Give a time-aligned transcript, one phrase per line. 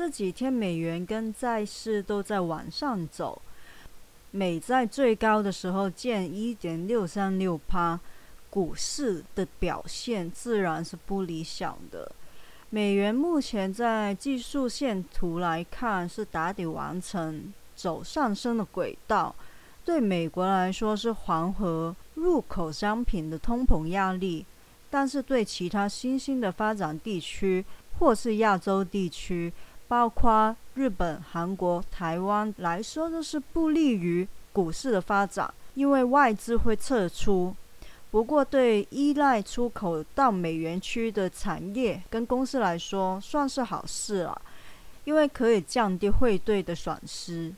[0.00, 3.42] 这几天美元跟债市都在往上走，
[4.30, 8.00] 美债最高的时候见一点六三六趴，
[8.48, 12.10] 股市的表现自然是不理想的。
[12.70, 19.34] 美元目前在技术线图来看是打底完成，走上升的轨道。
[19.84, 24.46] 对美国来说是缓和入口商品的通膨压力，
[24.88, 27.62] 但是对其他新兴的发展地区
[27.98, 29.52] 或是亚洲地区，
[29.90, 37.52] 包括日本、韩国、台湾来说，都是不利于股市的发展，因为外资会撤出。
[38.08, 44.40] 不过，对依赖出口到美元区的产业跟公司来说，算是好事了，
[45.02, 47.52] 因为可以降低汇兑的损失。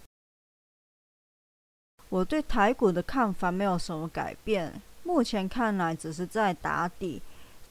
[2.09, 7.21] 我对台股的看法没有什么改变，目前看来只是在打底。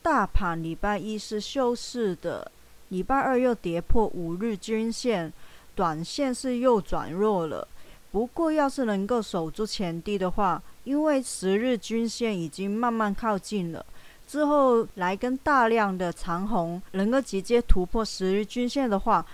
[0.04, 2.52] 大盘礼拜一是休市的，
[2.91, 5.32] 礼拜二又跌破五日均线，
[5.73, 7.66] 短线是又转弱了。
[8.12, 13.85] 不过，要是能够守住前低的话，因为十日均线已经慢慢靠近了，
[14.27, 19.26] 之后来跟大量的长红能够直接突破十日均线的话，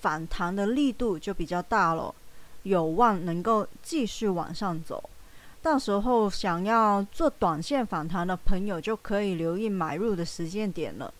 [0.00, 2.12] 反弹的力度就比较大了。
[2.64, 5.08] 有望能够继续往上走，
[5.62, 11.14] 到时候想要做短线反弹的朋友就可以留意买入的时间点了。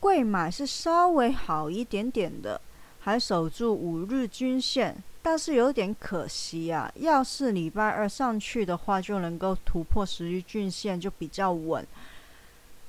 [0.00, 2.58] 贵买是稍微好一点点的，
[3.00, 6.90] 还守住五日均线，但是有点可惜啊。
[6.96, 11.86] 要是礼拜二上去的话，就能够突破十日均线，就比较稳。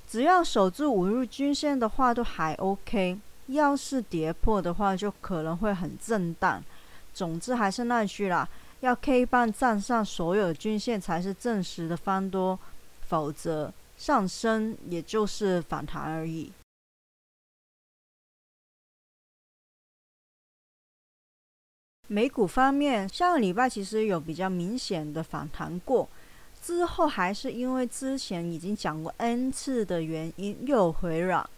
[0.07, 3.17] 只要守住五日均线的话，都还 OK。
[3.47, 6.63] 要是跌破的话，就可能会很震荡。
[7.13, 8.47] 总之还是那句啦，
[8.79, 12.57] 要 K 棒站上所有均线才是正式的翻多，
[13.01, 16.49] 否则上升也就是反弹而已。
[22.13, 26.09] 美股方面，上个礼拜其实有比较明显的反弹过，
[26.61, 31.49] 之后还是因为之前已经讲过 N 次的原因又回软。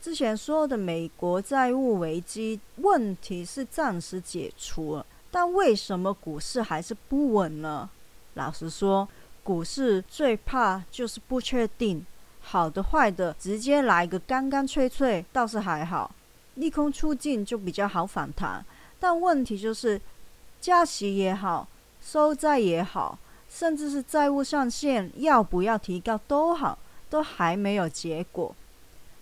[0.00, 7.90] 之前说的美国债务危机问题是暂时解除了，但为什么股市还是不稳呢？
[8.32, 9.06] 老实说，
[9.42, 12.06] 股市最怕就是不确定，
[12.40, 16.10] 好的坏的直接来个干干脆脆倒是还好，
[16.54, 18.64] 利空出尽就比较好反弹。
[19.00, 20.00] 但问题就是，
[20.60, 21.66] 加息也好，
[22.00, 23.18] 收债也好，
[23.48, 26.78] 甚至是债务上限要不要提高都好，
[27.08, 28.54] 都还没有结果。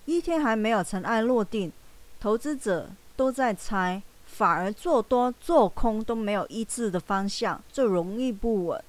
[0.04, 1.72] 一天还没有尘埃落定，
[2.18, 8.82] 投资者都在猜，反而做多做空都没有一致的方向，就容易不稳。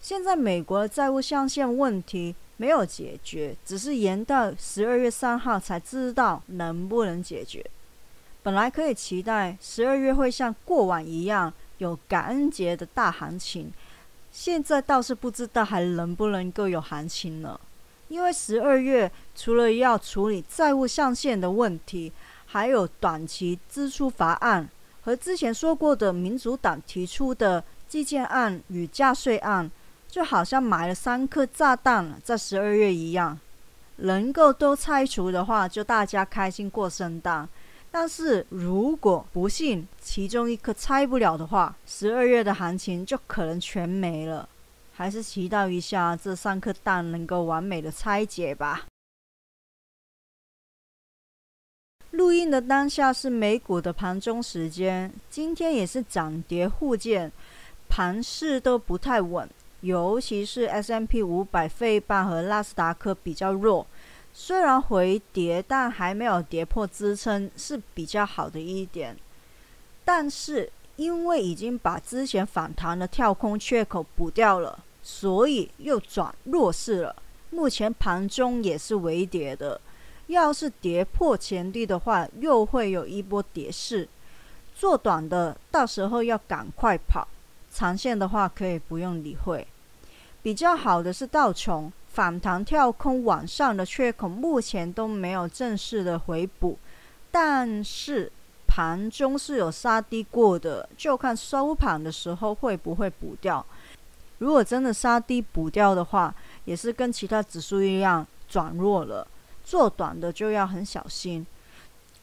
[0.00, 7.64] 现在美国的债务上限问题没有解决，只是延到十二月三号才知道能不能解决。
[8.44, 13.72] 本来可以期待十二月会像过往一样有感恩节的大行情，
[14.30, 17.58] 现在倒是不知道还能不能够有行情了。
[18.08, 22.12] 因为十二月除了要处理债务上限的问题，
[22.44, 24.68] 还有短期支出法案
[25.00, 29.70] 和之前说过的民主党提出的基建案与加税案，
[30.06, 33.40] 就好像埋了三颗炸弹在十二月一样。
[33.96, 37.48] 能够都拆除的话，就大家开心过圣诞；
[37.96, 44.48] 但是如果不幸其中一颗拆不了的话，十二月的行情就可能全没了。
[44.92, 48.86] 还是祈祷一下这三颗蛋能够完美的拆解吧。
[52.10, 57.30] 录音的当下是美股的盘中时间，今天也是涨跌互见，
[57.88, 59.48] 盘势都不太稳，
[59.82, 63.86] 尤其是 S M P 五百、费半和纳斯达克比较弱。
[64.34, 69.16] 虽然回跌，但还没有跌破支撑，是比较好的一点。
[70.04, 74.78] 但是因为已经把之前反弹的跳空缺口补掉了。
[75.06, 77.14] 所以又转弱势了。
[77.50, 79.78] 目前盘中也是微跌的，
[80.28, 84.08] 要是跌破前低的话，又会有一波跌势。
[84.74, 87.28] 做短的到时候要赶快跑，
[87.70, 89.66] 长线的话可以不用理会。
[90.42, 96.78] 比较好的是道琼反弹跳空往上的缺口，目前都没有正式的回补，
[97.32, 98.30] 但是
[98.68, 103.66] 盘中是有杀低过的，就看收盘的时候会不会补掉。
[104.38, 106.32] 如果真的杀低补掉的话，
[106.66, 109.26] 也是跟其他指数一样转弱了。
[109.64, 111.44] 做短的就要很小心。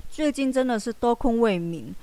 [0.10, 1.94] 最近真的是多空未明，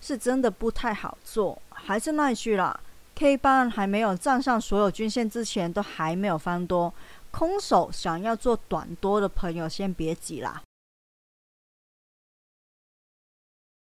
[0.00, 1.60] 是真的不太好做。
[1.68, 2.80] 还是那句啦
[3.14, 6.92] ，K 棒还没有站上所有均线之前，都还没有翻多。
[7.36, 10.62] 空手想要做短多的朋友，先别急啦。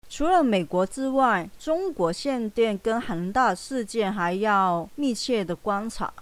[0.07, 6.13] 除了美国之外，中国限电跟恒大事件还要密切的观察。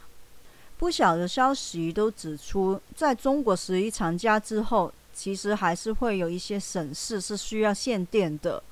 [0.78, 8.62] 不小的消息都指出，在中国十一长假之后，其实还是会有一些省市是需要限电的。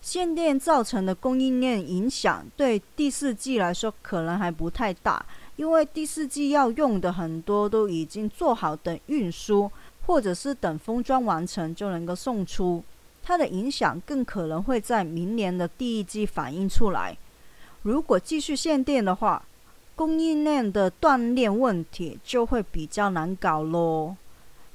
[0.00, 5.26] 限电造成的供应链影响，对第四季来说可能还不太大，
[5.56, 9.70] 因为第四季要用的很多都已经做好等运输，
[10.06, 12.84] 或者是等封装完成就能够送出。
[13.22, 17.16] 它的影响更可能会在明年的第一季反映出来。
[17.82, 19.42] 如果继续限电的话，
[19.96, 24.14] 供应链的断裂问题就会比较难搞喽，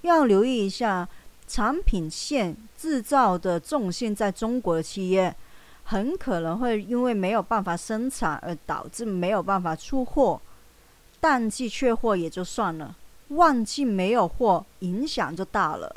[0.02, 1.08] 要留意一下
[1.48, 5.36] 产品线制造的重心在中国的企业，
[5.84, 10.42] 很可能会因为没有办法生产而导致没有办法出货，
[11.22, 12.98] 淡季缺货也就算了，
[13.30, 15.96] 旺季没有货，影响就大了。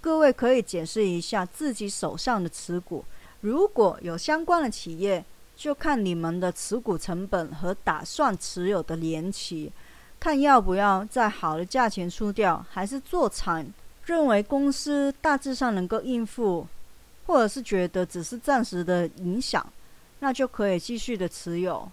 [0.00, 3.04] 各位可以解释一下自己手上的持股，
[3.42, 5.22] 如果有相关的企业。
[5.58, 9.72] 就看你们的持股成本和打算持有的年期，
[10.20, 13.66] 看要不要在好的价钱出掉，还是做长。
[14.04, 16.64] 认为公司大致上能够应付，
[17.26, 19.66] 或者是觉得只是暂时的影响，
[20.20, 21.90] 那就可以继续的持有。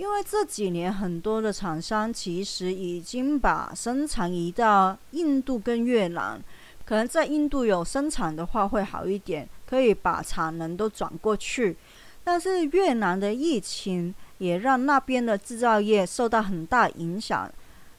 [0.00, 6.42] 因为这几年很多的厂商其实已经把生产移到印度跟越南，
[6.86, 11.76] 可能在印度有生产的话会好一点，可以把产能都转过去。
[12.24, 17.52] 但是越南的疫情也让那边的制造业受到很大影响。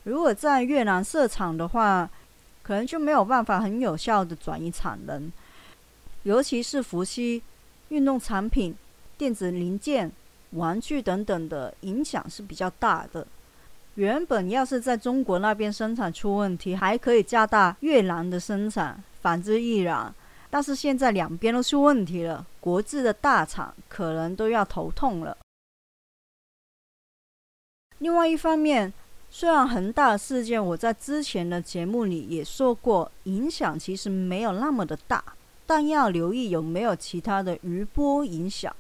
[0.06, 2.10] 如果在越南设厂的话，
[2.64, 5.32] 可能就没有办法很有效的转移产能，
[6.24, 7.44] 尤其是伏羲、
[7.90, 8.74] 运动产品、
[9.20, 10.12] 电子零件、
[10.52, 13.26] 玩具等等的影响是比较大的。
[13.96, 20.14] 原本要是在中国那边生产出问题，还可以加大越南的生产，反之亦然。
[20.50, 25.38] 但是现在两边都出问题了，国制的大厂可能都要头痛了。
[28.00, 28.92] 另外一方面，
[29.30, 35.24] 虽然恒大的事件我在之前的节目里也说过，影响其实没有那么的大，
[35.66, 38.76] 但要留意有没有其他的余波影响，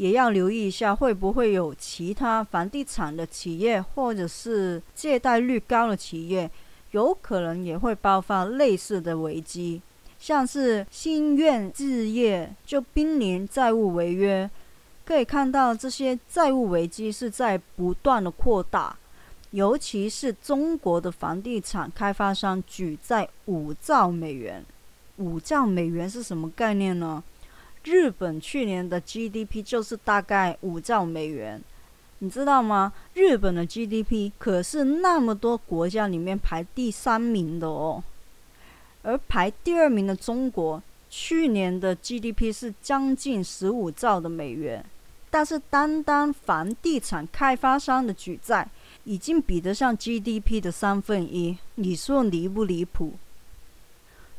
[0.00, 6.50] 也要留意一下会不会有其他房地产的企业或者是借贷率高的企业，
[6.92, 9.82] 有可能也会爆发类似的危机。
[10.18, 14.48] 像是新苑置业就濒临债务违约，
[15.04, 18.96] 可以看到这些债务危机是在不断的扩大，
[19.50, 24.64] 尤其是中国的房地产开发商举债五兆美元，
[25.18, 27.22] 五兆美元是什么概念呢？
[27.84, 31.62] 日本去年的 GDP 就是大概五兆美元，
[32.18, 32.92] 你知道吗？
[33.14, 38.04] 日本的 GDP 可是那么多国家里面排第三名的哦。
[39.02, 44.84] 而排第二名的中国，去年的 GDP 是将近十五兆的美元，
[45.30, 48.68] 但是单单房地产开发商的举债
[49.04, 53.14] 已经比得上 GDP 的三分一，你说离不离谱？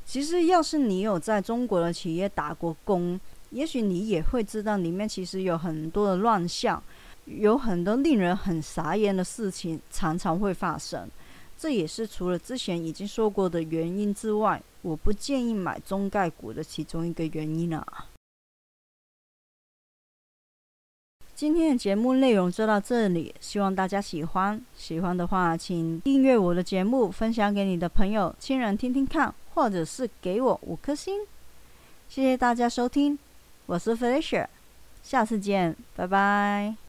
[0.06, 3.20] 其实，要是你有在中国的企业打过工，
[3.52, 6.84] 也许你也会知道，里面其实有很多的乱象，
[7.26, 11.10] 有很多令人很傻眼的事情，常常会发生。
[11.58, 18.08] 这也是除了之前已经说过的原因之外，我不建议买中概股的其中一个原因啊。
[21.36, 24.64] 今天的节目内容就到这里，希望大家喜欢。
[24.76, 31.22] 喜欢的话，请订阅我的节目，分享给你的朋友、亲人听听看，或者是给我五颗星。
[32.10, 33.18] 谢谢大家收听，
[33.66, 34.48] 我是 Felicia，
[35.02, 36.76] 下次见，拜拜。